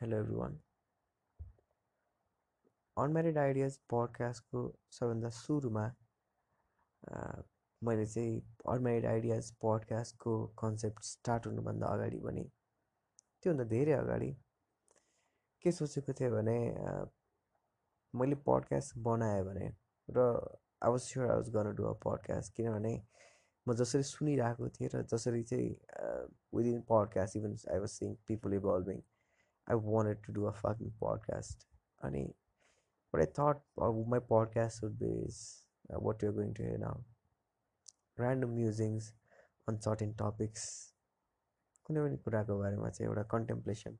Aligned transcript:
Hello 0.00 0.16
everyone 0.16 0.54
unmarried 2.96 3.38
ideas 3.38 3.76
पडकास्टको 3.92 4.62
सबभन्दा 4.98 5.30
सुरुमा 5.38 5.82
मैले 7.82 8.06
चाहिँ 8.06 8.38
अनम्यारिड 8.74 9.06
आइडियाज 9.06 9.50
पडकास्टको 9.64 10.36
कन्सेप्ट 10.62 11.04
स्टार्ट 11.04 11.46
हुनुभन्दा 11.46 11.92
अगाडि 11.96 12.20
पनि 12.20 12.46
त्योभन्दा 13.42 13.68
धेरै 13.74 13.92
अगाडि 13.92 14.32
के 15.64 15.72
सोचेको 15.72 16.16
थिएँ 16.20 16.30
भने 16.30 16.56
मैले 18.14 18.40
पडकास्ट 18.48 18.96
बनाएँ 19.04 19.44
भने 19.44 19.70
र 20.08 20.26
was 20.82 21.00
sure 21.02 21.26
was 21.26 21.54
gonna 21.56 21.72
do 21.76 21.92
a 21.92 21.94
podcast 22.08 22.56
किनभने 22.56 22.96
म 23.66 23.80
जसरी 23.84 24.10
सुनिरहेको 24.16 24.68
थिएँ 24.80 24.90
र 24.96 25.06
जसरी 25.14 25.42
चाहिँ 25.54 25.70
within 26.56 26.82
podcast 26.88 27.36
even 27.36 27.62
I 27.72 27.78
was 27.78 27.98
seeing 28.00 28.20
people 28.26 28.62
evolving 28.64 29.08
I 29.67 29.75
wanted 29.75 30.23
to 30.25 30.31
do 30.31 30.47
a 30.47 30.53
fucking 30.53 30.91
podcast. 31.01 31.65
Ani, 32.03 32.27
what 33.13 33.21
I 33.21 33.25
thought 33.25 33.61
my 33.77 34.19
podcast 34.19 34.81
would 34.83 34.99
be 34.99 35.11
is 35.25 35.63
uh, 35.93 35.99
what 35.99 36.21
you're 36.21 36.31
going 36.31 36.53
to 36.55 36.63
hear 36.63 36.77
now 36.77 37.01
random 38.17 38.55
musings 38.55 39.13
on 39.67 39.81
certain 39.81 40.13
topics 40.15 40.91
कुनै 41.85 42.01
पनि 42.01 42.17
कुराको 42.25 42.57
बारेमा 42.59 42.89
चाहिँ 42.89 43.09
एउटा 43.09 43.23
contemplation 43.31 43.97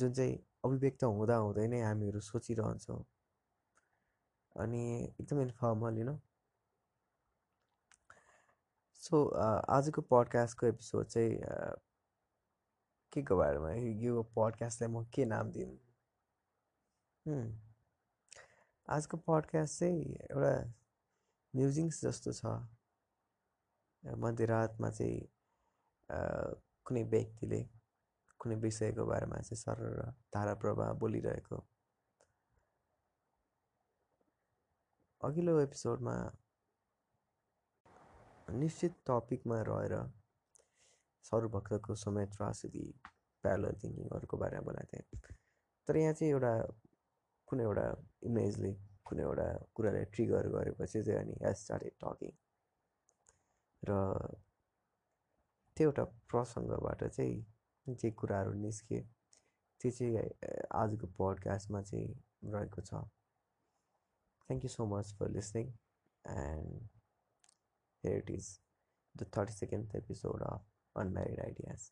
जुन 0.00 0.12
चाहिँ 0.12 0.34
अभिव्यक्त 0.68 1.04
हुँदा 1.04 1.36
हुँदै 1.44 1.66
नै 1.74 1.80
हामीहरू 1.82 2.20
सोचिरहन्छौँ 2.26 2.98
अनि 4.64 4.82
एकदम 5.20 5.40
इन्फर्मल 5.42 5.98
यु 5.98 6.04
नो 6.08 6.16
सो 9.02 9.22
आजको 9.78 10.04
पडकास्टको 10.12 10.66
एपिसोड 10.66 11.06
चाहिँ 11.14 11.32
के 13.13 13.21
को 13.21 13.35
बारेमा? 13.37 13.71
यो 14.03 14.23
पडकास्टलाई 14.37 14.89
म 14.91 15.03
के 15.13 15.25
नाम 15.25 15.51
दिउँ 15.53 15.77
आजको 18.87 19.17
पडकास्ट 19.27 19.79
चाहिँ 19.79 20.01
एउटा 20.31 20.53
म्युजिङ्स 21.53 22.01
जस्तो 22.05 22.31
छ। 22.33 22.45
मध्यरातमा 24.03 24.89
चाहिँ 24.89 25.19
कुनै 26.85 27.03
व्यक्तिले 27.13 27.61
कुनै 28.39 28.55
विषयको 28.65 29.03
बारेमा 29.05 29.37
चाहिँ 29.41 29.59
सर 29.61 29.77
धारा 30.33 30.53
प्रवाह 30.61 30.91
बोलिरहेको। 31.01 31.57
अघिल्लो 35.21 35.53
एपिसोडमा 35.59 36.15
निश्चित 38.47 38.93
टपिकमा 39.07 39.57
रहेर 39.69 39.93
सौरभक्तको 41.23 41.95
समय 42.05 42.25
त्रासदी 42.35 42.85
प्यारल 43.43 43.65
थिङ्किङहरूको 43.83 44.37
बारेमा 44.37 44.65
बनाएको 44.69 45.01
थिएँ। 45.01 45.35
तर 45.87 45.97
यहाँ 45.97 46.13
चाहिँ 46.13 46.31
एउटा 46.33 46.53
कुनै 47.47 47.63
एउटा 47.63 47.87
इमेजले 48.29 48.71
कुनै 49.05 49.23
एउटा 49.23 49.47
कुरालाई 49.75 50.05
ट्रिगर 50.13 50.47
गरेपछि 50.55 51.03
चाहिँ 51.03 51.19
अनि 51.19 51.35
आई 51.47 51.53
स्टार्टेड 51.61 51.93
टकिङ 52.03 52.31
र 53.83 53.91
त्यो 55.77 55.87
एउटा 55.89 56.03
प्रसङ्गबाट 56.31 57.03
चाहिँ 57.07 57.95
जे 58.01 58.11
कुराहरू 58.21 58.53
निस्के 58.59 58.99
त्यो 59.81 59.91
चाहिँ 59.91 60.27
आजको 60.81 61.07
पडकास्टमा 61.19 61.81
चाहिँ 61.83 62.07
रहेको 62.53 62.81
छ। 62.81 62.91
Thank 64.49 64.63
you 64.63 64.69
so 64.69 64.85
much 64.91 65.13
for 65.19 65.29
listening 65.29 65.71
and 66.25 66.69
here 68.03 68.17
it 68.17 68.29
is 68.31 68.47
the 69.15 69.29
thirty 69.37 69.53
second 69.53 69.95
episode 69.95 70.43
of 70.43 70.72
unmarried 70.95 71.39
ideas. 71.39 71.91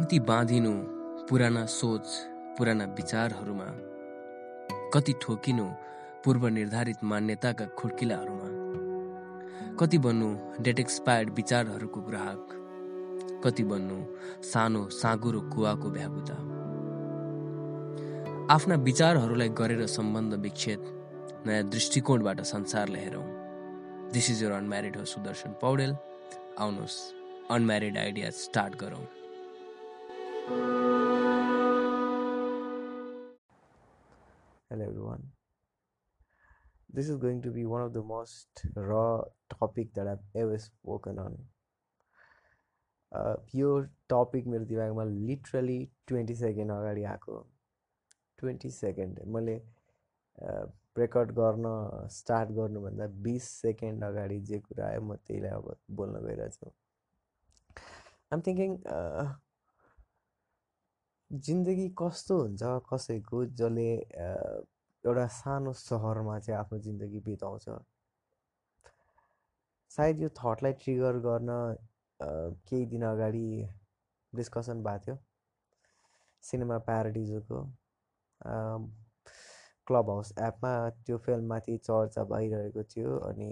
कति 0.00 0.18
बाँधिनु 0.28 0.72
पुराना 1.28 1.64
सोच 1.66 2.06
पुराना 2.58 2.84
विचारहरूमा 2.98 3.66
कति 4.94 5.12
ठोकिनु 5.22 5.66
पूर्व 6.24 6.46
निर्धारित 6.48 7.04
मान्यताका 7.10 7.66
खुड्किलाहरूमा 7.78 8.48
कति 9.80 9.98
बन्नु 10.06 10.28
डेट 10.62 10.80
एक्सपायर्ड 10.80 11.30
विचारहरूको 11.36 12.00
ग्राहक 12.08 12.56
कति 13.44 13.64
बन्नु 13.72 13.98
सानो 14.52 14.88
साँगुरो 15.00 15.40
कुवाको 15.52 15.90
भ्याबुता 15.90 16.59
आफ्ना 18.50 18.74
विचारहरूलाई 18.86 19.48
गरेर 19.58 19.84
सम्बन्ध 19.86 20.34
विच्छेद 20.42 20.86
नयाँ 21.46 21.64
दृष्टिकोणबाट 21.70 22.40
संसारलाई 22.48 23.00
हेरौँ 23.00 23.22
दिस 24.12 24.30
इज 24.30 24.42
यर 24.42 24.52
अनम्यारिड 24.52 24.96
हो 24.96 25.04
सुदर्शन 25.10 25.52
पौडेल 25.60 25.94
आउनुहोस् 26.64 26.96
अनम्यारिड 27.56 27.98
आइडिया 27.98 28.30
स्टार्ट 28.38 28.74
गरौँ 28.80 29.04
Hello 34.70 34.84
everyone. 34.84 35.22
This 36.96 37.08
is 37.08 37.22
going 37.26 37.40
to 37.42 37.54
be 37.58 37.64
one 37.66 37.86
of 37.86 37.92
the 37.92 38.04
most 38.10 38.64
raw 38.90 39.22
topic 39.54 39.94
that 39.94 40.12
I've 40.14 40.42
ever 40.42 40.58
spoken 40.66 41.22
on. 41.28 41.38
यो 43.54 43.80
टपिक 44.10 44.46
मेरो 44.48 44.64
दिमागमा 44.74 45.08
लिटरली 45.14 45.80
ट्वेन्टी 46.08 46.34
सेकेन्ड 46.44 46.72
अगाडि 46.72 47.04
आएको 47.14 47.40
ट्वेन्टी 48.40 48.70
सेकेन्ड 48.78 49.20
मैले 49.36 49.56
record 50.98 51.30
गर्न 51.38 51.66
स्टार्ट 52.18 52.50
गर्नुभन्दा 52.58 53.06
बिस 53.26 53.44
सेकेन्ड 53.60 54.04
अगाडि 54.04 54.40
जे 54.50 54.58
कुरा 54.66 54.86
आयो 54.86 55.00
म 55.02 55.16
त्यहीलाई 55.26 55.52
अब 55.60 55.76
बोल्न 56.00 56.24
गइरहेको 56.26 56.70
छु 56.70 57.84
आम 58.32 58.40
थिङ्किङ 58.46 58.70
जिन्दगी 61.30 61.88
कस्तो 61.98 62.36
हुन्छ 62.40 62.62
कसैको 62.90 63.44
जसले 63.58 63.88
एउटा 65.04 65.26
सानो 65.34 65.72
सहरमा 65.80 66.38
चाहिँ 66.38 66.58
आफ्नो 66.60 66.78
जिन्दगी 66.86 67.20
बिताउँछ। 67.26 67.66
सायद 69.90 70.20
यो 70.20 70.28
थटलाई 70.38 70.72
ट्रिगर 70.80 71.18
गर्न 71.26 71.50
केही 72.68 72.86
दिन 72.86 73.04
अगाडि 73.10 73.46
डिस्कसन 74.32 74.82
भएको 74.82 75.04
थियो। 75.04 75.16
सिनेमा 76.44 76.78
प्याराडिजोको 76.88 77.58
क्लब 78.42 80.10
हाउस 80.10 80.32
एपमा 80.38 80.72
त्यो 81.06 81.18
फिल्ममाथि 81.26 81.76
चर्चा 81.78 82.24
भइरहेको 82.32 82.82
थियो 82.94 83.18
अनि 83.28 83.50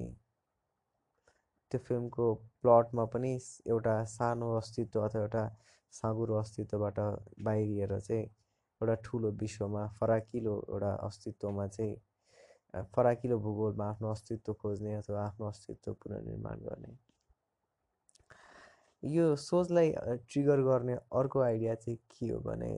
त्यो 1.71 1.81
फिल्मको 1.89 2.27
प्लटमा 2.63 3.05
पनि 3.15 3.33
एउटा 3.67 3.95
सानो 4.17 4.51
अस्तित्व 4.57 5.01
अथवा 5.05 5.21
एउटा 5.23 5.45
साँगुरो 5.93 6.35
अस्तित्वबाट 6.41 6.99
बाहिरिएर 7.45 7.99
चाहिँ 8.01 8.25
एउटा 8.25 8.95
ठुलो 9.05 9.31
विश्वमा 9.41 9.87
फराकिलो 10.01 10.55
एउटा 10.71 10.93
अस्तित्वमा 11.07 11.67
चाहिँ 11.67 11.97
फराकिलो 12.95 13.39
भूगोलमा 13.41 13.89
आफ्नो 13.91 14.11
अस्तित्व 14.11 14.53
खोज्ने 14.63 14.95
अथवा 14.95 15.25
आफ्नो 15.27 15.47
अस्तित्व 15.49 15.93
पुनर्निर्माण 15.93 16.59
गर्ने। 16.65 16.97
यो 19.03 19.35
सोचलाई 19.37 19.93
ट्रिगर 20.31 20.61
गर्ने 20.63 20.95
अर्को 21.21 21.41
आइडिया 21.41 21.75
चाहिँ 21.75 21.99
के 22.13 22.33
हो 22.33 22.41
भने 22.41 22.71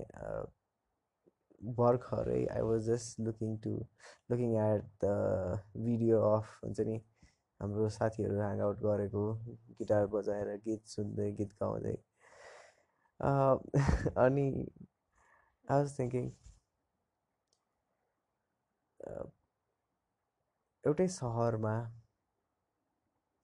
भर्खरै 1.61 2.41
I 2.49 2.63
was 2.63 2.87
just 2.87 3.21
looking 3.21 3.57
to 3.59 3.73
looking 4.31 4.57
at 4.61 4.85
the 5.03 5.13
video 5.79 6.21
of 6.29 6.53
हुन्छ 6.65 6.87
नि 6.91 6.97
हाम्रो 7.61 7.89
साथीहरू 7.97 8.37
ह्याङआउट 8.37 8.79
गरेको 8.83 9.25
गिटार 9.81 10.07
बजाएर 10.15 10.53
गीत 10.67 10.87
सुन्दै 10.89 11.31
गीत 11.41 11.53
गाउँदै। 11.63 11.97
अनि 14.25 14.47
आई 14.51 15.77
वाज 15.77 15.97
थिङ्किङ 15.99 16.31
एउटै 20.85 21.07
सहरमा 21.15 21.75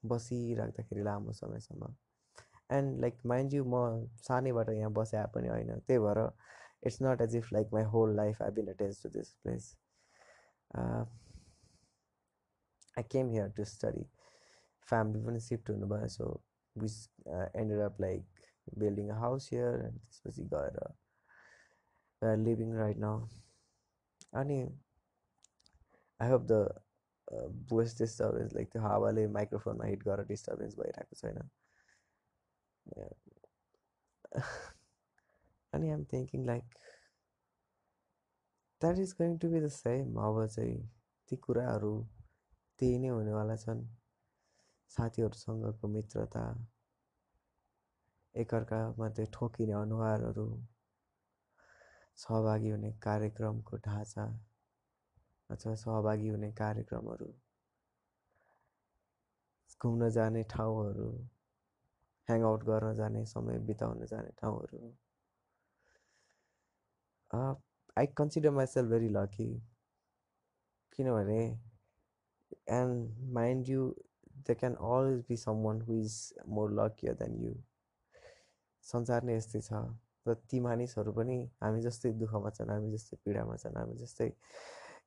बसिराख्दाखेरि 0.03 1.03
लामो 1.03 1.33
समयसम्म। 1.35 1.95
एन्ड 2.71 3.01
लाइक 3.01 3.19
माइन्ड 3.27 3.55
यु 3.55 3.65
म 3.67 3.83
सानैबाट 4.29 4.69
यहाँ 4.71 4.93
बसे 4.93 5.25
पनि 5.35 5.49
होइन 5.49 5.79
त्यही 5.81 5.99
भएर 5.99 6.21
it's 6.83 7.01
not 7.01 7.21
as 7.21 7.35
if 7.35 7.51
like 7.53 7.71
my 7.73 7.83
whole 7.83 8.11
life 8.13 8.37
i've 8.41 8.55
been 8.55 8.69
attached 8.69 9.03
to 9.03 9.09
this 9.09 9.35
place 9.43 9.77
uh, 10.77 11.05
i 12.97 13.03
came 13.03 13.31
here 13.31 13.53
to 13.57 13.65
study 13.65 14.07
family 14.87 15.21
when 15.21 15.39
shift 15.41 15.67
to 15.67 16.09
so 16.09 16.41
we 16.75 16.89
uh, 17.33 17.47
ended 17.55 17.81
up 17.81 17.95
like 17.99 18.23
building 18.79 19.11
a 19.11 19.15
house 19.15 19.47
here 19.49 19.75
and 19.87 19.99
this 20.09 20.21
was 20.25 20.39
Igara. 20.39 20.93
We 22.21 22.29
are 22.29 22.35
uh, 22.35 22.37
living 22.37 22.73
right 22.73 22.99
now. 22.99 23.29
And 24.33 24.73
I 26.21 26.27
hope 26.27 26.47
the 26.47 26.69
uh, 27.33 27.49
disturbance, 27.95 28.53
like 28.55 28.71
the 28.73 28.79
Havale 28.81 29.31
microphone, 29.31 29.79
my 29.79 29.87
hit 29.89 30.05
got 30.05 30.21
a 30.21 30.25
disturbance 30.25 30.75
by 30.75 30.85
Rakusai. 30.85 31.41
Yeah. 32.97 34.43
अनि 35.77 35.91
I'm 35.91 36.05
thinking 36.13 36.45
like 36.47 36.77
that 38.81 38.99
is 38.99 39.13
going 39.15 39.39
to 39.39 39.49
be 39.51 39.61
the 39.61 39.69
same 39.75 40.21
अब 40.23 40.45
चाहिँ 40.49 40.79
ती 41.31 41.37
कुराहरू 41.43 41.93
त्यही 42.81 42.99
नै 42.99 43.09
हुनेवाला 43.11 43.57
छन् 43.59 43.85
साथीहरूसँगको 44.93 45.89
मित्रता 45.91 46.43
एकअर्कामा 48.35 49.09
त्यो 49.11 49.25
ठोकिने 49.33 49.73
अनुहारहरू 49.75 50.49
सहभागी 52.19 52.71
हुने 52.71 52.93
कार्यक्रमको 53.03 53.77
ढाँचा 53.85 54.27
अथवा 55.51 55.75
सहभागी 55.77 56.29
हुने 56.29 56.53
कार्यक्रमहरू 56.55 57.33
घुम्न 59.81 60.09
जाने 60.11 60.43
ठाउँहरू 60.51 61.09
ह्याङआउट 62.29 62.65
गर्न 62.65 62.95
जाने 62.95 63.25
समय 63.27 63.59
बिताउन 63.67 64.07
जाने 64.07 64.31
ठाउँहरू 64.41 64.95
I 67.31 68.07
consider 68.17 68.51
myself 68.59 68.91
very 68.91 69.09
lucky 69.11 69.49
किनभने 70.93 71.41
and 72.71 73.31
mind 73.35 73.69
you 73.69 73.89
they 74.49 74.55
can 74.55 74.75
always 74.75 75.25
be 75.29 75.37
someone 75.65 75.81
who 75.83 75.95
is 76.01 76.17
more 76.59 76.73
luckier 76.81 77.15
than 77.23 77.35
you 77.45 77.55
संसार 78.85 79.23
नै 79.25 79.37
यस्तै 79.37 79.61
छ। 79.61 79.85
र 80.27 80.35
ती 80.51 80.59
मानिसहरू 80.61 81.13
पनि 81.17 81.37
हामी 81.63 81.81
जस्तै 81.83 82.13
दुःखमा 82.21 82.51
छन् 82.55 82.71
हामी 82.75 82.89
जस्तै 82.95 83.17
पीडामा 83.25 83.57
छन् 83.63 83.77
हामी 83.79 83.97
जस्तै 83.99 84.29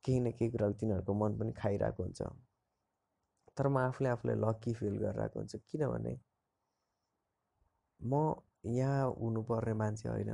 केही 0.03 0.19
न 0.19 0.31
केही 0.37 0.51
कुराले 0.51 0.75
तिनीहरूको 0.81 1.13
मन 1.21 1.31
पनि 1.39 1.51
खाइरहेको 1.57 2.03
हुन्छ। 2.03 2.21
तर 3.57 3.67
म 3.67 3.77
आफूले 3.87 4.09
आफूलाई 4.09 4.37
लक्की 4.43 4.73
फिल 4.79 4.95
गरिरहेको 5.03 5.39
हुन्छु। 5.39 5.57
किनभने 5.71 6.13
म 8.01 8.13
यहाँ 8.75 9.03
हुनुपर्ने 9.19 9.73
मान्छे 9.81 10.07
होइन। 10.09 10.31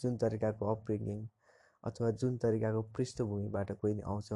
जुन 0.00 0.16
तरिकाको 0.16 0.70
अपब्रिङ्गिङ 0.74 1.20
अथवा 1.84 2.10
जुन 2.20 2.36
तरिकाको 2.38 2.82
पृष्ठभूमिबाट 2.96 3.72
कोही 3.72 4.00
आउँछ 4.00 4.32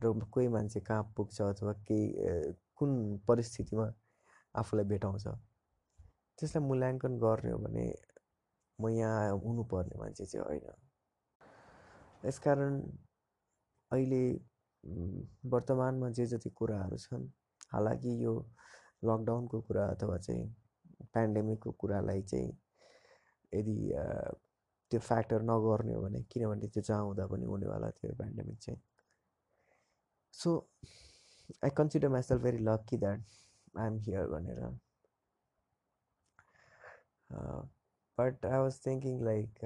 र 0.00 0.12
कोही 0.30 0.48
मान्छे 0.48 0.80
कहाँ 0.80 1.12
पुग्छ 1.16 1.40
अथवा 1.42 1.72
केही 1.86 2.52
कुन 2.76 2.92
परिस्थितिमा 3.28 3.86
आफूलाई 4.54 4.84
भेटाउँछ 4.84 5.26
त्यसलाई 6.38 6.64
मूल्याङ्कन 6.64 7.18
गर्ने 7.18 7.50
हो 7.50 7.58
भने 7.58 7.86
म 8.78 8.88
यहाँ 8.88 9.30
हुनुपर्ने 9.38 9.98
मान्छे 9.98 10.26
चाहिँ 10.26 10.44
होइन। 10.44 10.66
यसकारण 12.22 12.80
अहिले 13.90 14.22
वर्तमानमा 15.50 16.10
जे 16.10 16.26
जति 16.26 16.50
कुराहरू 16.50 16.96
छन् 16.96 17.26
हालाकि 17.72 18.12
यो 18.24 18.34
लकडाउनको 19.04 19.60
कुरा 19.60 19.84
अथवा 19.86 20.18
चाहिँ 20.18 20.46
पेन्डेमिकको 21.14 21.70
कुरालाई 21.72 22.22
चाहिँ 22.22 22.50
यदि 23.52 23.76
त्यो 24.90 25.00
फ्याक्टर 25.08 25.42
नगर्ने 25.52 25.94
हो 25.94 26.02
भने 26.02 26.22
किनभने 26.32 26.68
त्यो 26.74 26.82
जहाँ 26.88 27.02
हुँदा 27.04 27.26
पनि 27.34 27.46
हुनेवाला 27.54 27.90
थियो 28.00 28.14
पेन्डेमिक 28.22 28.58
चाहिँ। 28.66 28.80
So 30.34 30.50
I 31.64 31.70
consider 31.78 32.08
myself 32.16 32.42
very 32.42 32.58
lucky 32.64 32.96
that 33.04 33.20
I 33.78 33.86
am 33.86 33.98
here 34.08 34.26
भनेर 34.34 34.60
but 38.18 38.46
I 38.46 38.58
was 38.60 38.80
thinking 38.86 39.22
like 39.24 39.64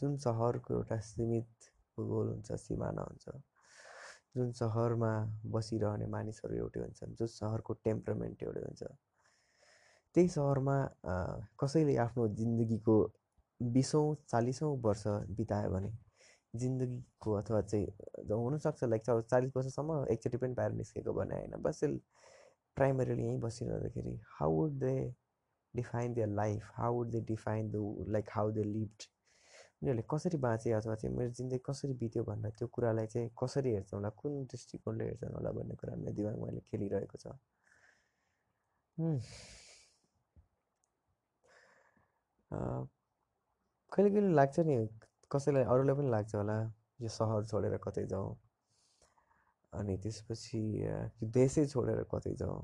जुन 0.00 0.16
सहरको 0.24 0.74
एउटा 0.74 0.98
सीमित 1.10 1.70
भूगोल 1.98 2.28
हुन्छ 2.28 2.52
सिमाना 2.62 3.02
हुन्छ 3.10 3.36
जुन 4.36 4.52
सहरमा 4.60 5.12
बसिरहने 5.56 6.06
मानिसहरू 6.16 6.56
एउटै 6.56 6.80
हुन्छन् 6.80 7.14
जुन 7.20 7.28
सहरको 7.36 7.74
टेम्परामेन्ट 7.88 8.42
एउटै 8.48 8.62
हुन्छ 8.66 8.90
त्यही 10.14 10.28
सहरमा 10.28 10.76
कसैले 11.60 11.96
आफ्नो 12.04 12.28
जिन्दगीको 12.36 12.96
बिसौँ 13.60 14.06
चालिसौँ 14.28 14.76
वर्ष 14.82 15.04
बितायो 15.36 15.70
भने 15.70 15.90
जिन्दगीको 16.54 17.32
अथवा 17.32 17.60
चाहिँ 17.62 17.86
हुनसक्छ 18.30 18.84
लाइक 18.84 19.02
चालिस 19.02 19.56
वर्षसम्म 19.56 20.04
एकचोटि 20.12 20.36
पनि 20.36 20.54
बाहिर 20.54 20.72
निस्केको 20.72 21.12
भने 21.12 21.36
होइन 21.36 21.62
बस 21.62 21.80
प्राइमरीली 22.76 23.22
यहीँ 23.22 23.38
बसिरहँदाखेरि 23.40 24.18
how 24.38 24.52
would 24.52 24.78
they 24.80 24.94
define 25.74 26.14
their 26.14 26.28
life 26.28 26.70
how 26.74 26.94
would 26.94 27.10
they 27.10 27.20
define 27.28 27.70
the 27.70 28.04
like 28.08 28.30
how 28.32 28.50
they 28.50 28.64
lived 28.64 29.02
उनीहरूले 29.82 30.02
कसरी 30.10 30.38
बाँचे 30.38 30.72
अथवा 30.72 30.94
चाहिँ 30.94 31.16
मेरो 31.16 31.30
जिन्दगी 31.38 31.58
कसरी 31.68 31.92
बित्यो 32.00 32.24
भनेर 32.24 32.50
त्यो 32.58 32.68
कुरालाई 32.74 33.06
चाहिँ 33.06 33.30
कसरी 33.42 33.70
हेर्छन् 33.74 33.96
होला? 33.96 34.08
कुन 34.20 34.44
दृष्टिकोणले 34.52 35.04
हेर्छन् 35.04 35.34
होला 35.34 35.50
भन्ने 35.58 35.74
कुरा 35.80 35.94
मेरो 35.96 36.14
दिमागमा 36.16 36.46
अहिले 36.46 36.60
खेलिरहेको 36.70 37.18
छ। 37.18 37.26
कहिले 42.52 44.10
कहिले 44.10 44.34
लाग्छ 44.34 44.58
नि 44.60 44.76
कसैलाई 45.30 45.64
अरूलाई 45.64 45.96
पनि 45.96 46.10
लाग्छ 46.10 46.34
होला 46.34 46.56
यो 47.00 47.08
सहर 47.08 47.44
छोडेर 47.46 47.76
कतै 47.78 48.04
जाउँ। 48.06 48.30
अनि 49.72 49.96
त्यसपछि 49.96 50.62
देशै 51.30 51.66
छोडेर 51.66 52.02
कतै 52.04 52.34
जाउँ। 52.34 52.62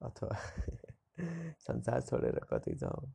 अथवा 0.00 0.30
संसार 1.66 2.00
छोडेर 2.00 2.38
कतै 2.44 2.74
जाउँ। 2.74 3.12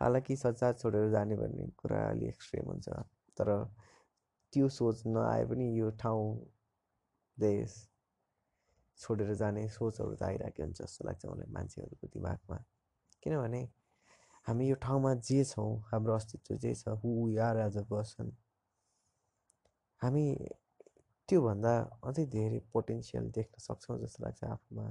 हालाकि 0.00 0.36
संसार 0.36 0.72
छोडेर 0.72 1.10
जाने 1.10 1.36
भन्ने 1.36 1.66
कुरा 1.76 2.00
अलि 2.08 2.28
एक्सट्रिम 2.28 2.66
हुन्छ 2.66 2.88
तर 3.36 3.52
त्यो 4.52 4.68
सोच 4.68 5.02
नआए 5.06 5.44
पनि 5.44 5.66
यो 5.78 5.90
ठाउँ 5.90 6.26
देश 7.38 7.72
छोडेर 9.00 9.34
जाने 9.34 9.68
सोचहरू 9.68 10.14
त 10.14 10.22
आइरहेको 10.22 10.62
हुन्छ 10.62 10.82
जस्तो 10.82 11.08
लाग्छ 11.08 11.26
मलाई 11.26 11.52
मान्छेहरूको 11.52 12.06
दिमागमा। 12.06 12.64
किनभने 13.22 13.62
हामी 14.46 14.68
यो 14.68 14.74
ठाउँमा 14.82 15.14
जे 15.28 15.44
छौँ 15.44 15.70
हाम्रो 15.90 16.14
अस्तित्व 16.14 16.56
जे 16.64 16.74
छ 16.74 16.96
who 17.02 17.10
are 17.46 17.56
as 17.66 17.76
a 17.78 17.82
person 17.90 18.32
हामी 20.00 20.24
त्योभन्दा 21.28 21.72
अझै 22.08 22.24
धेरै 22.32 22.58
पोटेन्सियल 22.72 23.24
देख्न 23.36 23.62
सक्छौँ 23.62 23.98
जस्तो 24.00 24.24
लाग्छ 24.24 24.44
आफूमा। 24.46 24.86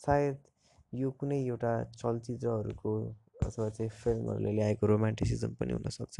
सायद 0.00 0.36
यो 0.92 1.10
कुनै 1.20 1.38
एउटा 1.44 1.72
चलचित्रहरूको 1.94 2.92
अथवा 3.46 3.68
चाहिँ 3.70 3.90
फिल्महरूले 4.02 4.52
ल्याएको 4.52 4.86
रोमान्टिसिजम 4.86 5.54
पनि 5.60 5.72
हुनसक्छ। 5.72 6.16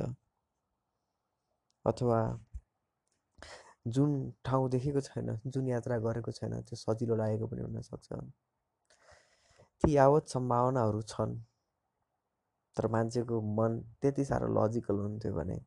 अथवा 1.85 2.19
जुन 3.95 4.11
ठाउँ 4.45 4.69
देखेको 4.71 5.01
छैन 5.09 5.29
जुन 5.47 5.69
यात्रा 5.69 5.99
गरेको 6.09 6.33
छैन 6.33 6.61
त्यो 6.63 6.77
सजिलो 6.77 7.17
लागेको 7.17 7.47
पनि 7.47 7.63
हुनसक्छ। 7.63 8.09
ती 9.85 9.93
यावत 9.93 10.29
सम्भावनाहरू 10.29 11.03
छन्। 11.03 11.37
तर 12.77 12.87
मान्छेको 12.89 13.41
मन 13.57 13.79
त्यति 14.03 14.25
साह्रो 14.25 14.49
लजिकल 14.57 14.97
हुन्थ्यो 14.99 15.33
भने 15.35 15.59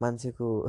मान्छेको 0.00 0.48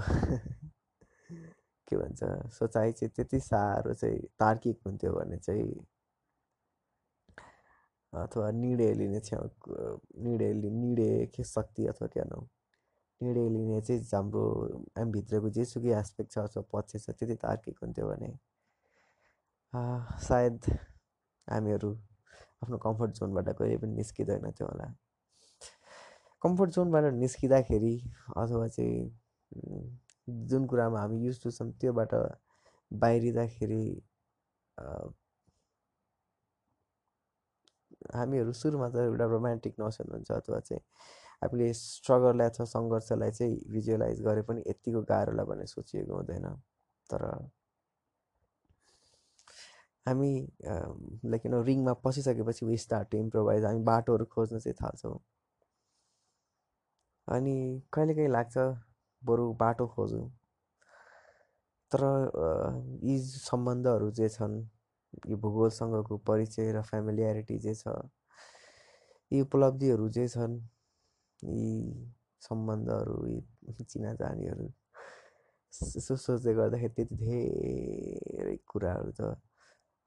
के 1.87 1.97
भन्छ 1.97 2.23
सोचाइ 2.53 2.91
चाहिँ 2.91 3.11
त्यति 3.15 3.39
साह्रो 3.39 3.93
चाहिँ 3.93 4.19
तार्किक 4.39 4.79
हुन्थ्यो 4.85 5.11
भने 5.13 5.37
चाहिँ 5.37 5.73
अथवा 8.13 8.51
निर्णय 8.51 8.93
लिने 8.93 9.19
छेउ 9.19 9.49
निर्णय 10.23 10.53
निर्णय 10.53 11.25
के 11.35 11.43
शक्ति 11.43 11.87
अथवा 11.87 12.07
क्या 12.07 12.23
न 12.23 12.47
निर्णय 13.21 13.49
लिने 13.49 13.81
चाहिँ 13.81 14.01
हाम्रो 14.13 14.43
हामीभित्रको 14.97 15.49
जेसुकै 15.49 15.93
एस्पेक्ट 15.99 16.31
छ 16.31 16.37
अथवा 16.39 16.63
पक्ष 16.73 17.05
छ 17.05 17.09
त्यति 17.11 17.35
तार्किक 17.35 17.79
हुन्थ्यो 17.83 18.07
भने 18.09 18.31
सायद 20.27 20.71
हामीहरू 21.47 21.97
आफ्नो 22.63 22.77
कम्फर्ट 22.85 23.11
जोनबाट 23.19 23.49
कहिले 23.59 23.77
पनि 23.77 23.95
निस्किँदैन 23.95 24.51
थियो 24.51 24.67
होला। 24.67 24.87
कम्फर्ट 26.41 26.69
जोनबाट 26.75 27.13
निस्किँदाखेरि 27.13 27.95
अथवा 28.37 28.67
चाहिँ 28.67 28.99
जुन 30.49 30.65
कुरामा 30.71 30.99
हामी 31.01 31.17
युज 31.25 31.41
टु 31.43 31.51
छौँ 31.51 31.71
त्योबाट 31.81 32.13
बाहिरिँदाखेरि 32.91 33.83
हामीहरू 38.15 38.51
सुरुमा 38.53 38.87
त 38.89 38.95
एउटा 39.05 39.25
रोमान्टिक 39.35 39.73
नोसन 39.79 40.11
हुन्छ 40.13 40.31
अथवा 40.31 40.59
चाहिँ 40.59 40.81
हामीले 41.43 41.73
स्ट्रगललाई 41.73 42.47
अथवा 42.49 42.65
सङ्घर्षलाई 42.75 43.31
चाहिँ 43.31 43.55
भिजुअलाइज 43.73 44.21
गरे 44.27 44.41
पनि 44.49 44.63
यत्तिको 44.67 45.01
गाह्रोलाई 45.11 45.45
भनेर 45.51 45.67
सोचिएको 45.75 46.15
हुँदैन। 46.15 46.45
तर 47.09 47.21
हामी 50.09 50.31
लाइक 51.31 51.45
यु 51.45 51.51
नो 51.51 51.61
रिङमा 51.69 51.93
पसिसकेपछि 52.05 52.65
वी 52.65 52.77
स्टार्ट 52.85 53.09
टु 53.11 53.17
इम्प्रोभाइज 53.17 53.65
हामी 53.65 53.81
बाटोहरू 53.91 54.25
खोज्न 54.35 54.59
चाहिँ 54.59 54.75
थाल्छौँ। 54.81 55.17
अनि 57.27 57.55
कहिलेकाहीँ 57.93 58.29
लाग्छ 58.29 58.57
बरु 59.21 59.45
बाटो 59.61 59.87
खोजौँ। 59.95 60.27
तर 61.91 62.01
यी 63.03 63.17
सम्बन्धहरू 63.19 64.09
जे 64.17 64.29
छन् 64.29 64.55
यो 65.29 65.37
भूगोलसँगको 65.43 66.17
परिचय 66.29 66.71
र 66.71 66.81
फ्यामिलियारिटी 66.89 67.57
जे 67.59 67.73
छ 67.75 67.93
यी 69.31 69.41
उपलब्धिहरू 69.41 70.09
जे 70.17 70.27
छन् 70.27 70.55
यी 71.43 71.69
सम्बन्धहरू 72.47 73.17
यी 73.27 73.83
चिनाजानीहरू 73.83 74.67
यसो 75.97 76.15
सोच्दै 76.25 76.53
गर्दाखेरि 76.59 76.93
त्यति 76.95 77.15
धेरै 77.23 78.55
कुराहरू 78.73 79.11
त 79.19 79.21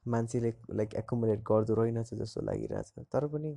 मान्छेले 0.06 0.50
लाइक 0.78 0.94
एकोमोडेट 0.94 1.40
गर्दो 1.50 1.74
रहेनछ 1.74 2.14
जस्तो 2.14 2.40
लागिरहेछ। 2.42 2.92
तर 3.12 3.26
पनि 3.26 3.52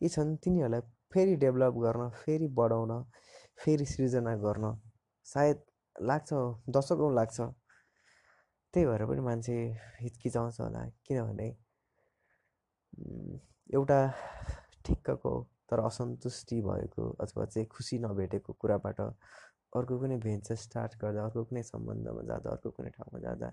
यी 0.00 0.08
छन् 0.08 0.36
तिनीहरूलाई 0.44 0.80
फेरि 1.12 1.36
डेभलप 1.44 1.74
गर्न 1.84 2.08
फेरि 2.20 2.48
बढाउन 2.58 2.92
फेरि 3.64 3.86
सृजना 3.86 4.34
गर्न। 4.44 4.76
सायद 5.26 5.58
लाग्छ 5.96 6.32
दशकौँ 6.76 7.14
लाग्छ। 7.14 7.40
त्यही 8.74 8.86
भएर 8.86 9.04
पनि 9.06 9.20
मान्छे 9.20 9.54
हिचकिचाउँछ 10.00 10.60
होला 10.60 10.84
किनभने 11.06 11.48
एउटा 13.74 14.00
ठिक्कको 14.86 15.32
तर 15.70 15.80
असन्तुष्टि 15.86 16.60
भएको 16.62 17.10
अथवा 17.22 17.44
चाहिँ 17.46 17.66
खुसी 17.68 17.98
नभेटेको 17.98 18.52
कुराबाट 18.60 19.00
अर्को 19.00 19.98
कुनै 19.98 20.16
भेन्चर 20.18 20.56
स्टार्ट 20.56 20.96
गर्दा 21.02 21.24
अर्को 21.24 21.44
कुनै 21.44 21.62
सम्बन्धमा 21.62 22.22
जाँदा 22.28 22.50
अर्को 22.50 22.70
कुनै 22.70 22.90
ठाउँमा 22.90 23.18
जाँदा 23.20 23.50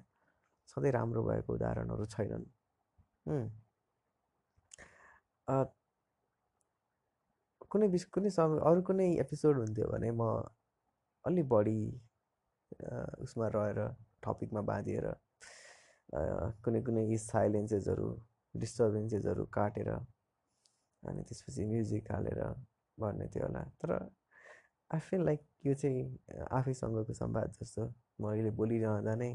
सधैँ 0.69 0.91
राम्रो 0.91 1.21
भएको 1.23 1.53
उदाहरणहरू 1.53 2.05
छैनन्। 2.15 2.45
कुनै 7.71 7.87
विष 7.93 8.03
कुनै 8.15 8.29
समय 8.31 8.59
अरू 8.69 8.81
कुनै 8.89 9.07
एपिसोड 9.23 9.57
हुन्थ्यो 9.59 9.87
भने 9.91 10.09
म 10.11 10.21
अलि 11.25 11.43
बढी 11.53 11.79
उसमा 13.23 13.47
रहेर 13.55 13.79
टपिकमा 14.25 14.61
बाँधिएर 14.69 15.07
कुनै 16.63 16.81
कुनै 16.87 17.03
साइलेन्सेसहरू 17.23 18.07
डिस्टर्बेन्सेसहरू 18.55 19.43
काटेर 19.57 19.89
अनि 21.03 21.21
त्यसपछि 21.27 21.65
म्युजिक 21.71 22.11
हालेर 22.11 22.39
गर्ने 22.97 23.27
थियो 23.33 23.45
होला। 23.45 23.63
तर 23.81 23.91
आई 24.91 24.99
फिल 25.09 25.21
लाइक 25.25 25.41
यो 25.67 25.73
चाहिँ 25.81 26.01
आफैसँगको 26.59 27.13
संवाद 27.13 27.51
जस्तो। 27.59 27.83
मैले 28.23 28.51
बोलिरहँदा 28.59 29.13
नै 29.15 29.31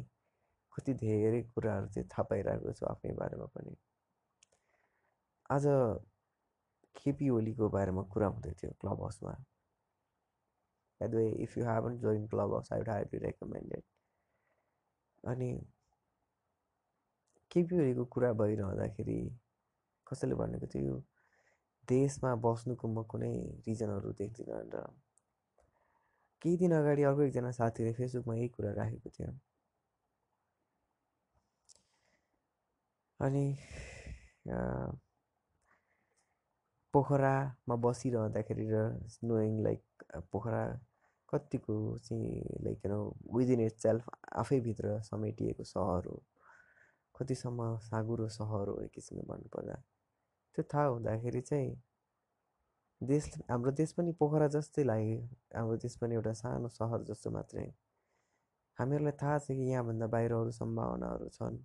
कति 0.74 0.92
धेरै 1.04 1.42
कुराहरू 1.54 1.86
चाहिँ 1.94 2.08
थाहा 2.08 2.22
पाइरहेको 2.30 2.72
छु 2.78 2.86
आफ्नै 2.86 3.12
बारेमा 3.22 3.46
पनि। 3.56 3.76
आज 5.50 5.64
केपी 6.96 7.28
ओलीको 7.36 7.68
बारेमा 7.76 8.02
कुरा 8.12 8.26
हुँदै 8.34 8.52
थियो 8.60 8.72
क्लब 8.80 9.00
हाउसमा। 9.02 9.34
The 11.00 11.14
way 11.14 11.28
if 11.44 11.56
you 11.58 11.64
haven't 11.64 11.98
join 11.98 12.26
Clubhouse 12.54 12.72
I 12.72 12.78
would 12.80 12.88
highly 12.88 13.18
recommended 13.18 13.82
अनि 15.24 15.50
केपी 17.50 17.80
ओलीको 17.80 18.04
कुरा 18.14 18.32
भइरहँदाखेरि 18.40 19.20
कसैले 20.06 20.34
भनेको 20.42 20.66
थियो 20.74 20.96
देशमा 21.88 22.34
बस्नुको 22.46 22.88
म 22.88 23.02
कुनै 23.12 23.32
रिजनहरू 23.68 24.12
देख्दिनँ 24.20 24.60
र 24.74 24.84
केही 26.42 26.56
दिन 26.56 26.72
अगाडि 26.74 27.02
अर्को 27.08 27.22
एकजना 27.22 27.50
साथीले 27.58 27.92
फेसबुकमा 27.98 28.34
यही 28.34 28.48
कुरा 28.56 28.70
राखेको 28.78 29.10
थियो। 29.16 29.32
अनि 33.22 33.44
पोखरामा 36.94 37.76
बसिरहँदाखेरि 37.84 38.66
र 38.70 38.80
नोइङ 39.24 39.52
लाइक 39.64 39.82
पोखरा 40.32 40.62
कतिको 41.28 41.76
चाहिँ 41.98 42.58
like 42.64 42.86
you 42.86 42.98
within 43.36 43.60
it 43.66 43.78
self 43.84 44.08
आफैभित्र 44.42 45.00
समेटिएको 45.02 45.64
सहर 45.64 46.06
हो। 46.06 46.18
कतिसम्म 47.14 47.76
साँगुरो 47.88 48.28
सहर 48.36 48.68
हो 48.68 48.80
एक 48.82 48.90
किसिमले 48.94 49.24
भन्नुपर्दा। 49.30 49.76
त्यो 50.54 50.64
थाहा 50.74 50.84
हुँदाखेरि 50.84 51.40
चाहिँ 51.40 51.72
देश 53.00 53.30
हाम्रो 53.50 53.70
देश 53.80 53.92
पनि 53.92 54.12
पोखरा 54.20 54.46
जस्तै 54.56 54.84
लाग्यो। 54.84 55.20
हाम्रो 55.56 55.76
देश 55.84 55.96
पनि 56.02 56.14
एउटा 56.14 56.32
सानो 56.42 56.68
सहर 56.68 57.02
जस्तो 57.10 57.30
मात्रै। 57.30 57.66
हामीहरूलाई 58.78 59.16
थाहा 59.22 59.38
छ 59.38 59.56
कि 59.58 59.70
यहाँभन्दा 59.70 60.06
बाहिर 60.14 60.32
अरू 60.32 60.50
सम्भावनाहरू 60.60 61.28
छन्। 61.38 61.56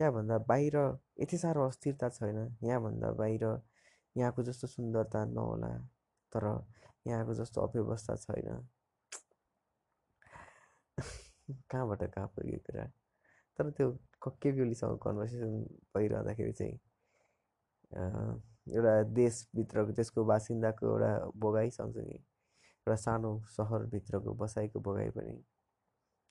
यहाँभन्दा 0.00 0.38
बाहिर 0.48 0.76
यति 1.20 1.38
साह्रो 1.38 1.66
अस्थिरता 1.68 2.08
छैन। 2.08 2.38
यहाँभन्दा 2.64 3.10
बाहिर 3.20 3.44
यहाँको 4.16 4.42
जस्तो 4.42 4.66
सुन्दरता 4.66 5.24
नहोला 5.24 5.68
तर 6.32 6.46
यहाँको 7.06 7.34
जस्तो 7.34 7.60
अव्यवस्था 7.60 8.16
छैन। 8.16 8.66
कहाँबाट 11.70 12.02
कहाँ 12.14 12.26
पुग्यो 12.28 12.58
कुरा? 12.66 12.84
तर 13.58 13.70
त्यो 13.70 13.90
केपिओलीसँग 14.26 14.98
कन्भर्सेसन 14.98 15.62
भइरहँदाखेरि 15.96 16.52
चाहिँ 16.52 16.78
एउटा 18.76 18.94
देशभित्रको 19.14 19.92
त्यसको 19.92 20.24
बासिन्दाको 20.24 20.86
एउटा 20.86 21.10
भोगाइ 21.36 21.70
सँगसँगै 21.70 22.18
एउटा 22.86 22.96
सानो 22.96 23.30
सहरभित्रको 23.48 24.34
बसाइको 24.34 24.80
भोगाइ 24.80 25.10
पनि 25.10 25.34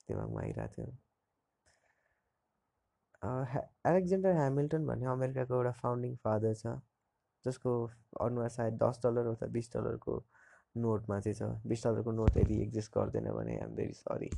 दिमागमा 0.09 0.41
आइरहेको 0.41 0.73
थियो। 0.75 1.02
एलेक्जेन्डर 3.23 4.33
ह्यामिल्टन 4.35 4.85
भन्ने 4.87 5.05
अमेरिकाको 5.11 5.55
एउटा 5.55 5.71
फाउन्डिङ 5.81 6.15
फादर 6.23 6.53
छ 6.61 6.73
जसको 7.45 7.75
अनुहार 8.25 8.49
सायद 8.55 8.73
दस 8.83 8.99
डलर 9.03 9.27
अथवा 9.31 9.47
बिस 9.57 9.69
डलरको 9.73 10.15
नोटमा 10.85 11.19
चाहिँ 11.19 11.35
छ। 11.37 11.67
बिस 11.67 11.83
डलरको 11.85 12.11
नोट 12.19 12.37
यदि 12.37 12.61
एक्जिस्ट 12.63 12.91
गर्दैन 12.97 13.31
भने 13.33 13.55
आइएम 13.59 13.75
भेरी 13.75 13.93
सरी 13.93 14.29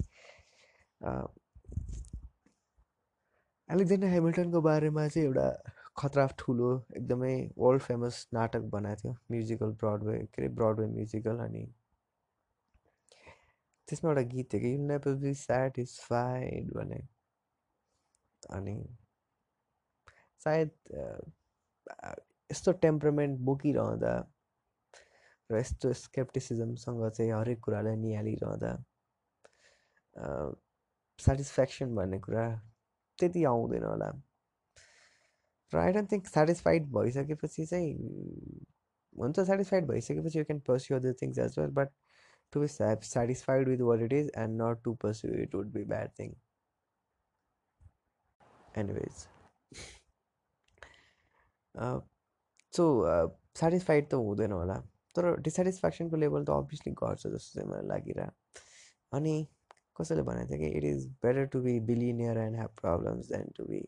एलेक्जेन्डर 3.69 4.07
हेमिल्टनको 4.07 4.61
बारेमा 4.61 5.07
चाहिँ 5.07 5.27
एउटा 5.27 5.47
खतरा 5.97 6.27
ठुलो 6.39 6.69
एकदमै 6.97 7.33
वर्ल्ड 7.57 7.81
फेमस 7.81 8.27
नाटक 8.33 8.69
बनाएको 8.77 9.01
थियो 9.01 9.13
म्युजिकल 9.31 9.71
ब्रडवे 9.83 10.17
के 10.19 10.41
अरे 10.41 10.49
ब्रडवे 10.61 10.87
म्युजिकल 10.93 11.37
अनि 11.47 11.65
त्यसमा 13.87 14.11
एउटा 14.11 14.21
गीत 14.33 14.53
थियो 14.53 14.61
कि 14.61 14.73
यु 14.73 14.85
नेभर 14.87 15.15
बी 15.25 15.33
सेटिस्फाइड 15.41 16.73
भने 16.77 17.01
अनि 18.49 18.77
सायद 20.41 20.71
यस्तो 22.49 22.71
टेम्परमेन्ट 22.81 23.39
बोकिरहँदा 23.41 24.13
र 25.49 25.57
यस्तो 25.59 25.93
स्केप्टिसिजमसँग 25.95 27.09
चाहिँ 27.09 27.31
हरेक 27.31 27.59
कुरालाई 27.63 27.95
निहालिरहँदा 27.97 28.71
सेटिस्फ्याक्सन 31.19 31.95
भन्ने 31.95 32.19
कुरा 32.19 32.45
त्यति 33.19 33.43
आउँदैन 33.45 33.83
होला 33.83 34.09
र 35.73 35.77
आई 35.79 35.91
डोन्ट 35.93 36.11
थिङ्क 36.11 36.27
सेटिस्फाइड 36.27 36.87
भइसकेपछि 36.93 37.65
चाहिँ 37.65 37.93
हुन्छ 39.15 39.39
सेटिस्फाइड 39.41 39.87
भइसकेपछि 39.87 40.39
you 40.39 40.45
can 40.45 40.59
pursue 40.67 40.97
other 40.97 41.13
things 41.21 41.39
as 41.39 41.59
well 41.59 41.69
but 41.79 41.93
to 42.53 42.59
be 42.59 42.67
satisfied 42.67 43.69
with 43.69 43.81
what 43.89 44.01
it 44.01 44.13
is 44.13 44.29
and 44.37 44.61
not 44.61 44.83
to 44.83 44.93
pursue 45.03 45.33
it 45.43 45.55
would 45.55 45.71
be 45.73 45.83
bad 45.85 46.11
thing 46.19 46.33
anyways 48.83 49.15
so 52.73 52.83
satisfied 53.59 54.09
त 54.11 54.13
हुँदैन 54.29 54.51
होला 54.51 54.77
तर 55.15 55.35
डिसेटिस्फ्याक्सनको 55.47 56.17
level 56.23 56.45
त 56.45 56.49
obviously 56.61 56.93
घट्छ 56.93 57.27
जस्तो 57.27 57.59
चाहिँ 57.59 57.69
मलाई 57.69 57.87
लागिरह 57.87 58.31
अनि 59.17 59.35
कसैले 59.99 60.23
भनेको 60.29 60.49
थियो 60.49 60.59
कि 60.59 60.69
it 60.77 60.83
is 60.83 61.05
better 61.23 61.45
to 61.51 61.61
be 61.67 61.79
billionaire 61.89 62.37
and 62.37 62.55
have 62.55 62.71
problems 62.81 63.27
than 63.31 63.51
to 63.57 63.65
be 63.65 63.81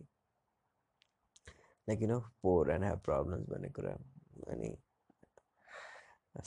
like 1.88 2.02
you 2.02 2.08
know 2.08 2.20
poor 2.44 2.72
and 2.72 2.84
have 2.84 3.00
problems 3.10 3.50
भन्ने 3.50 3.70
कुरा 3.80 3.94
अनि 4.54 4.70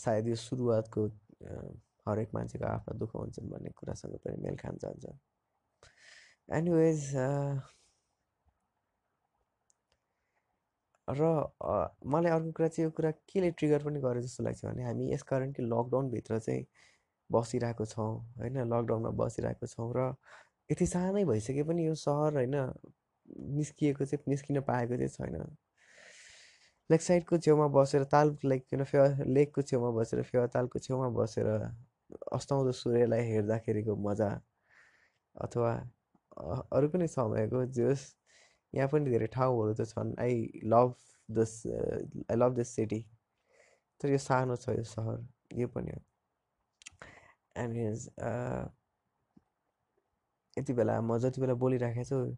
सायद 0.04 0.28
यो 0.28 0.36
सुरुवातको 0.44 1.06
हरेक 2.08 2.34
मान्छेको 2.34 2.66
आफ्नो 2.66 2.98
दुःख 2.98 3.14
हुन्छन् 3.14 3.50
भन्ने 3.50 3.70
कुरासँग 3.78 4.14
पनि 4.24 4.36
मेल 4.42 4.56
खान 4.62 4.78
जान्छ। 4.84 5.04
एनिवेज 6.58 7.00
र 11.18 11.22
मलाई 12.06 12.32
अर्को 12.32 12.52
कुरा 12.52 12.68
चाहिँ 12.68 12.84
यो 12.84 12.90
कुरा 12.96 13.10
केले 13.28 13.50
ट्रिगर 13.58 13.84
पनि 13.84 14.00
गर्यो 14.00 14.22
जस्तो 14.22 14.44
लाग्छ 14.44 14.64
भने 14.64 14.84
हामी 14.84 15.12
यसकारण 15.12 15.52
कि 15.52 15.62
लकडाउनभित्र 15.62 16.38
चाहिँ 16.38 16.64
बसिरहेको 17.30 17.84
छौँ 17.86 18.10
होइन? 18.38 18.58
लकडाउनमा 18.72 19.10
बसिरहेको 19.24 19.66
छौँ 19.66 19.92
र 19.96 20.14
यति 20.70 20.86
सानै 20.86 21.24
भइसके 21.24 21.62
पनि 21.62 21.86
यो 21.86 21.94
सहर 21.94 22.34
होइन 22.34 22.56
निस्किएको 23.58 24.04
चाहिँ 24.04 24.24
निस्किन 24.28 24.60
पाएको 24.62 24.96
चाहिँ 24.96 25.08
छैन। 25.08 25.56
लेक 26.90 27.02
साइडको 27.02 27.38
छेउमा 27.38 27.66
बसेर 27.74 28.04
ताल 28.04 28.36
लाइक 28.44 28.66
किन 28.70 28.84
फेवा 28.84 29.06
लेकको 29.26 29.62
छेउमा 29.62 29.90
बसेर 30.00 30.22
फेवा 30.22 30.46
तालको 30.54 30.78
छेउमा 30.78 31.08
बसेर 31.18 31.46
अस्ताउँदो 32.32 32.72
सूर्यलाई 32.72 33.26
हेर्दाखेरिको 33.26 33.96
मजा 34.08 34.30
अथवा 35.34 35.72
अरू 36.76 36.88
कुनै 36.88 37.06
समयको 37.08 37.64
जोस् 37.76 38.02
यहाँ 38.74 38.88
पनि 38.88 39.10
धेरै 39.10 39.26
ठाउँहरू 39.28 39.74
त 39.74 39.86
छन् 39.86 40.12
I 40.20 40.36
love 40.66 40.94
this 41.28 41.54
I 41.66 42.36
love 42.36 42.54
this 42.54 42.74
city 42.74 43.00
तर 44.00 44.10
यो 44.10 44.18
सानो 44.20 44.56
छ 44.58 44.76
यो 44.76 44.84
सहर 44.86 45.18
यो 45.56 45.68
पनि 45.70 45.90
हो 45.90 46.00
एनिवेज 47.56 48.06
यति 50.56 50.72
बेला 50.72 51.00
म 51.02 51.18
जति 51.18 51.40
बेला 51.40 51.54
बोलिराखेको 51.56 52.04
छु 52.06 52.36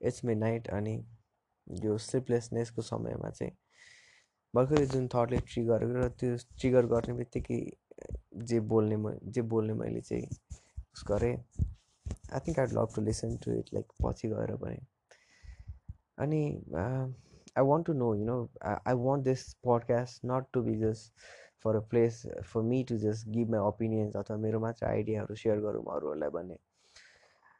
इट्स 0.00 0.24
मे 0.24 0.34
नाइट 0.36 0.68
अनि 0.70 0.94
यो 1.66 1.98
स्लिपलेसनेसको 2.00 2.82
समयमा 2.84 3.30
चाहिँ 3.32 3.52
भर्खरै 4.54 4.86
जुन 4.88 5.06
थटले 5.08 5.38
ट्रिगर 5.44 5.86
र 5.92 6.08
त्यो 6.14 6.36
ट्रिगर 6.54 6.86
गर्ने 6.88 7.14
बित्तिकै 7.14 7.60
जे 8.44 8.60
बोल्ने 8.68 8.96
म 8.96 9.14
जे 9.30 9.42
बोल्ने 9.48 9.74
मैले 9.74 10.00
चाहिँ 10.02 10.26
उस 10.92 11.04
गरेँ 11.08 11.36
I 11.36 12.40
think 12.40 12.58
I 12.58 12.66
love 12.72 12.94
to 12.94 13.02
listen 13.02 13.36
to 13.38 13.52
it 13.54 13.72
like 13.74 13.92
पछि 14.02 14.28
गएर 14.28 14.54
पनि 14.56 14.78
अनि 16.18 16.42
I 17.56 17.64
want 17.64 17.86
to 17.86 17.92
know 17.94 18.14
you 18.14 18.24
know 18.24 18.36
I 18.64 18.94
want 18.98 19.24
this 19.24 19.52
podcast 19.66 20.24
not 20.24 20.46
to 20.52 20.62
be 20.62 20.74
just 20.78 21.24
for 21.64 21.76
a 21.76 21.80
place 21.90 22.20
for 22.44 22.62
me 22.62 22.82
to 22.84 22.96
just 22.98 23.28
give 23.28 23.50
my 23.50 23.60
opinions 23.64 24.16
अथवा 24.16 24.36
मेरो 24.36 24.60
मात्र 24.60 24.86
आइडियाहरू 24.86 25.34
share 25.34 25.60
गरौँ 25.60 25.84
अरूहरूलाई 25.94 26.30
भन्ने 26.30 26.58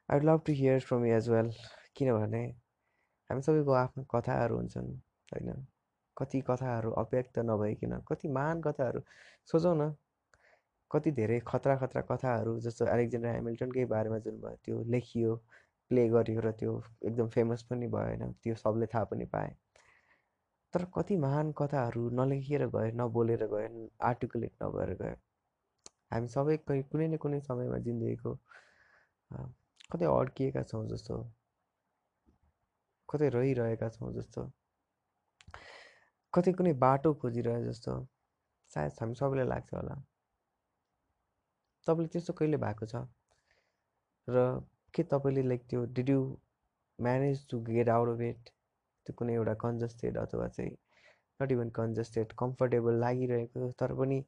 I 0.09 0.21
love 0.21 0.43
to 0.47 0.53
hear 0.53 0.81
from 0.81 1.07
you 1.07 1.17
as 1.17 1.29
well 1.31 1.51
किनभने 1.97 2.45
हामी 3.31 3.43
सबैको 3.43 3.73
आफ्नो 3.75 4.05
कथाहरू 4.11 4.57
हुन्छन् 4.57 4.91
होइन 5.29 5.67
कति 6.17 6.41
कथाहरू 6.41 6.91
अव्यक्त 6.99 7.39
नभइकन 7.45 7.99
कति 8.09 8.29
महान 8.31 8.61
कथाहरू 8.61 9.01
सोचौँ 9.49 9.75
न 9.77 9.95
कति 10.91 11.11
धेरै 11.13 11.41
खतरा 11.47 11.77
खतरा 11.77 12.03
कथाहरू 12.11 12.59
जस्तो 12.61 12.87
एलेक्जेन्डर 12.87 13.29
हेमिल्टनकै 13.31 13.85
बारेमा 13.93 14.19
जुन 14.19 14.41
भयो 14.41 14.57
त्यो 14.65 14.83
लेखियो 14.89 15.35
प्ले 15.91 16.09
गरियो 16.09 16.41
र 16.41 16.51
त्यो 16.61 16.73
एकदम 17.03 17.29
फेमस 17.35 17.63
पनि 17.71 17.87
भएन 17.95 18.33
त्यो 18.43 18.55
सबले 18.63 18.87
थाहा 18.95 19.05
पनि 19.13 19.25
पाए। 19.35 19.51
तर 20.75 20.85
कति 20.95 21.17
महान 21.25 21.53
कथाहरू 21.59 22.09
नलेखिएर 22.21 22.67
गयो 22.77 22.97
नबोलेर 23.01 23.47
गयो 23.53 23.89
आर्टिकुलेट 24.09 24.53
नभएर 24.63 24.95
गयो 25.03 25.17
हामी 26.13 26.29
सबै 26.33 26.57
कुनै 26.67 27.07
न 27.09 27.17
कुनै 27.25 27.41
समयमा 27.49 27.79
जिन्दगीको 27.87 28.33
कतै 29.91 30.07
अड्किएका 30.11 30.63
छौँ 30.73 30.83
जस्तो 30.89 31.21
कतै 33.09 33.29
रहिरहेका 33.37 33.89
छौँ 33.97 34.13
जस्तो 34.15 34.45
कतै 36.35 36.53
कुनै 36.59 36.73
बाटो 36.85 37.15
खोजिरहे 37.23 37.63
जस्तो 37.65 37.95
सायद 38.71 39.01
हामी 39.01 39.15
सबैलाई 39.21 39.47
लाग्छ 39.49 39.75
होला। 39.75 39.97
तपाईँले 41.87 42.09
त्यस्तो 42.13 42.33
कहिले 42.39 42.59
भएको 42.65 42.87
छ? 42.87 43.03
र 44.29 44.45
के 44.95 45.03
तपाईँले 45.13 45.43
लाइक 45.43 45.67
त्यो 45.71 45.85
did 45.99 46.11
you 46.11 46.21
manage 46.99 47.47
to 47.51 47.61
get 47.69 47.89
out 47.89 48.09
of 48.09 48.21
it? 48.21 48.51
त्यो 49.07 49.15
कुनै 49.19 49.35
एउटा 49.35 49.55
कन्जस्टेड 49.63 50.19
अथवा 50.19 50.49
चाहिँ 50.49 50.71
नट 51.41 51.53
इभन 51.53 51.71
कन्जस्टेड 51.77 52.33
कम्फर्टेबल 52.39 53.01
लागिरहेको 53.01 53.71
तर 53.81 53.95
पनि 54.01 54.21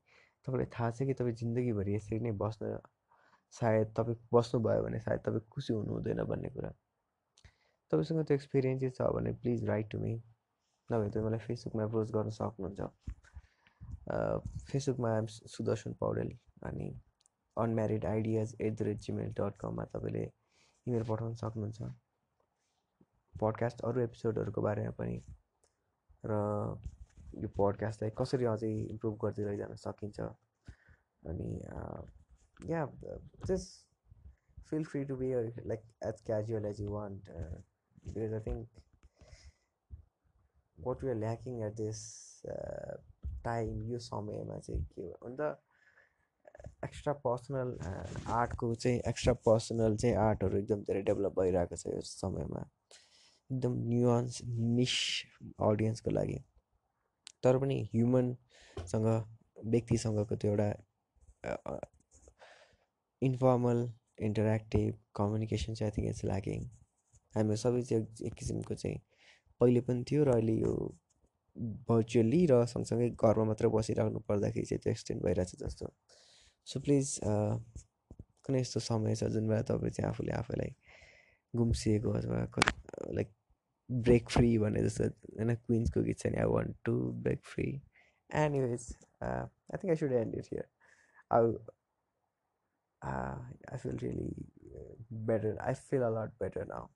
तपाईँलाई 0.47 0.71
थाहा 0.79 0.91
छ 0.91 1.07
कि 1.07 1.15
तपाईँ 1.21 1.35
जिन्दगीभरि 1.43 1.95
यसरी 1.95 2.19
नै 2.21 2.33
बस्न 2.43 2.79
सायद 3.55 3.93
तपाईँ 3.97 4.17
बस्नुभयो 4.33 4.83
भने 4.83 5.01
सायद 5.01 5.21
तपाईँ 5.27 5.49
खुसी 5.51 5.73
हुनु 5.75 5.93
हुँदैन 5.95 6.23
भन्ने 6.31 6.49
कुरा। 6.57 6.71
तपाईँसँग 7.91 8.25
त्यो 8.27 8.35
एक्सपिरियन्सेस 8.37 8.97
छ 8.97 9.11
भने 9.17 9.33
प्लिज 9.43 9.65
राइट 9.69 9.91
टु 9.91 9.99
मी 9.99 10.15
नभए 10.91 11.09
तपाईँ 11.11 11.27
मलाई 11.27 11.39
फेसबुकमा 11.47 11.85
एप्रोच 11.85 12.11
गर्न 12.17 12.31
सक्नुहुन्छ। 12.39 12.81
फेसबुकमा 14.71 15.09
आइएम 15.11 15.27
सुदर्शन 15.57 15.93
पौडेल 16.01 16.31
अनि 16.71 16.89
unmarried 17.57 18.05
ideas 18.07 18.57
at 18.61 18.73
the 18.79 18.83
rate 18.89 18.99
Gmail 19.07 19.33
dot 19.39 19.57
कममा 19.61 19.85
तपाईँले 19.95 20.25
इमेल 20.87 21.05
पठाउन 21.09 21.35
सक्नुहुन्छ। 21.35 21.89
पडकास्ट 23.35 23.81
अरू 23.85 24.01
एपिसोडहरूको 24.01 24.63
बारेमा 24.63 24.91
पनि। 24.99 25.17
र 26.25 26.37
यो 27.43 27.49
पडकास्टलाई 27.57 28.11
कसरी 28.19 28.45
अझै 28.53 28.71
इम्प्रुभ 28.93 29.19
गर्दै 29.25 29.45
लैजान 29.49 29.75
सकिन्छ? 29.85 30.29
अनि 31.31 31.51
या 32.71 32.85
just 33.47 33.85
feel 34.71 34.85
free 34.85 35.05
to 35.05 35.17
be 35.17 35.33
like 35.67 35.83
as 36.05 36.23
casual 36.27 36.65
as 36.67 36.81
you 36.81 36.91
want 36.91 37.31
because 38.07 38.33
I 38.33 38.41
think 38.47 38.83
what 40.79 41.05
we 41.05 41.11
are 41.11 41.17
lacking 41.17 41.63
at 41.63 41.75
this 41.75 42.01
time 43.45 43.83
यो 43.91 43.99
समयमा 44.07 44.59
चाहिँ 44.59 44.85
के 44.87 45.03
हो 45.03 45.27
अन्त 45.27 45.41
एक्स्ट्रा 46.87 47.13
पर्सनल 47.27 47.77
आर्टको 48.41 48.75
चाहिँ 48.75 49.01
एक्स्ट्रा 49.13 49.35
पर्सनल 49.49 49.97
चाहिँ 49.97 50.17
आर्टहरू 50.25 50.59
एकदम 50.59 50.83
धेरै 50.91 51.03
डेभलप 51.11 51.39
भइरहेको 51.41 51.77
छ 51.77 51.95
यो 51.95 52.03
समयमा। 52.11 52.63
एकदम 53.51 53.79
न्युअन्स 53.89 54.41
निस 54.79 54.97
अडियन्सको 55.71 56.11
लागि। 56.11 56.39
तर 57.45 57.59
पनि 57.59 57.79
ह्युमनसँग 57.95 59.07
व्यक्तिसँगको 59.75 60.37
त्यो 60.37 60.51
एउटा 60.51 60.69
इन्फर्मल 63.23 63.89
इन्टरेक्टिभ 64.29 64.95
कम्युनिकेसन 65.17 65.75
चाहिँ 65.75 65.91
आई 65.91 65.97
थिङ्क 65.97 66.09
इट्स 66.11 66.25
ल्याकिङ 66.25 66.65
हामी 67.35 67.57
सबै 67.63 67.83
चाहिँ 67.83 68.27
एक 68.29 68.35
किसिमको 68.35 68.75
चाहिँ 68.75 68.99
पहिले 69.61 69.81
पनि 69.89 70.05
थियो 70.11 70.25
र 70.25 70.33
अहिले 70.37 70.55
यो 70.61 70.73
भर्चुअली 71.89 72.41
र 72.51 72.65
सँगसँगै 72.73 73.09
घरमा 73.11 73.45
मात्र 73.51 73.69
बसिराख्नु 73.75 74.21
पर्दाखेरि 74.29 74.67
चाहिँ 74.67 74.81
त्यो 74.83 74.91
एक्सटेन्ड 74.93 75.23
भइरहेछ 75.25 75.55
जस्तो। 75.63 75.93
सो 76.67 76.81
प्लिज 76.81 77.19
कुनै 78.45 78.61
यस्तो 78.61 78.81
समय 78.83 79.15
छ 79.17 79.31
जुन 79.33 79.49
बेला 79.49 79.63
तपाईँ 79.65 79.93
चाहिँ 79.93 80.09
आफूले 80.09 80.33
आफैलाई 80.35 80.75
गुम्सिएको 81.55 82.13
अथवा 82.13 82.39
लाइक 83.13 83.33
ब्रेक 83.91 84.31
फ्री 84.31 84.57
भने 84.59 84.83
जस्तो 84.83 85.05
होइन 85.05 85.55
क्विन्सको 85.57 86.03
गीत 86.03 86.19
छ 86.19 86.27
नि 86.27 86.39
I 86.39 86.51
want 86.51 86.77
to 86.85 86.95
break 87.23 87.45
free 87.47 87.69
anyways 88.31 88.89
I 89.23 89.77
think 89.77 89.91
I 89.91 89.97
should 89.97 90.13
end 90.15 90.35
it 90.35 90.49
here 90.53 90.69
I 91.31 91.55
I 93.03 93.79
feel 93.79 93.97
really 93.99 94.31
better 95.27 95.59
I 95.61 95.75
feel 95.85 96.03
a 96.03 96.11
lot 96.11 96.35
better 96.41 96.67
now 96.67 96.89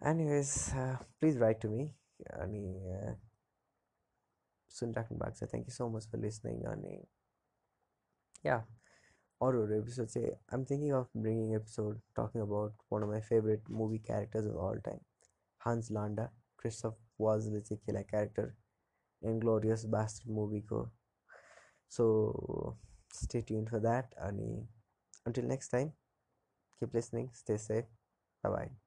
anyways 0.00 0.54
please 1.20 1.38
write 1.38 1.60
to 1.62 1.70
me 1.70 1.88
अनि 2.36 2.62
सुनिराख्नु 4.70 5.18
भएको 5.18 5.36
छ 5.36 5.50
thank 5.50 5.68
you 5.68 5.74
so 5.74 5.88
much 5.88 6.08
for 6.12 6.18
listening 6.18 6.62
अनि 6.68 6.94
yeah 8.44 8.60
horror 9.40 9.66
episode 9.78 10.10
say 10.10 10.24
i'm 10.52 10.64
thinking 10.64 10.92
of 10.92 11.08
bringing 11.14 11.54
episode 11.54 12.00
talking 12.16 12.40
about 12.42 12.72
one 12.88 13.02
of 13.02 13.08
my 13.08 13.20
favorite 13.20 13.62
movie 13.68 13.98
characters 14.10 14.46
of 14.46 14.56
all 14.56 14.76
time 14.88 15.00
hans 15.66 15.90
landa 15.90 16.30
christoph 16.56 16.94
the 17.18 17.78
killer 17.86 18.04
character 18.04 18.54
in 19.22 19.40
glorious 19.40 19.84
bastard 19.86 20.28
movie 20.30 20.62
ko. 20.62 20.90
So 21.88 22.76
stay 23.12 23.40
tuned 23.42 23.70
for 23.70 23.80
that 23.80 24.12
and 24.18 24.66
until 25.26 25.44
next 25.44 25.68
time 25.68 25.92
keep 26.80 26.94
listening 26.94 27.30
stay 27.34 27.56
safe 27.58 27.86
bye 28.42 28.50
bye 28.50 28.83